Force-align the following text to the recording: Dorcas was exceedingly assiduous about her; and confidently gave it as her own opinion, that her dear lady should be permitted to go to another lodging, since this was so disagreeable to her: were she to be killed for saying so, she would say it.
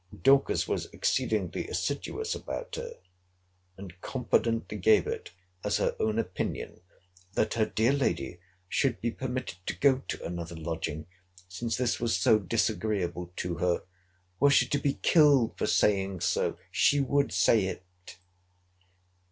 Dorcas 0.23 0.67
was 0.67 0.87
exceedingly 0.87 1.67
assiduous 1.67 2.33
about 2.33 2.75
her; 2.75 2.95
and 3.77 4.01
confidently 4.01 4.79
gave 4.79 5.05
it 5.05 5.29
as 5.63 5.77
her 5.77 5.95
own 5.99 6.17
opinion, 6.17 6.81
that 7.33 7.53
her 7.53 7.67
dear 7.67 7.93
lady 7.93 8.39
should 8.67 8.99
be 8.99 9.11
permitted 9.11 9.59
to 9.67 9.75
go 9.77 9.99
to 10.07 10.25
another 10.25 10.55
lodging, 10.55 11.05
since 11.47 11.77
this 11.77 11.99
was 11.99 12.17
so 12.17 12.39
disagreeable 12.39 13.31
to 13.35 13.57
her: 13.57 13.83
were 14.39 14.49
she 14.49 14.67
to 14.69 14.79
be 14.79 14.95
killed 15.03 15.55
for 15.55 15.67
saying 15.67 16.21
so, 16.21 16.57
she 16.71 16.99
would 16.99 17.31
say 17.31 17.65
it. 17.65 18.17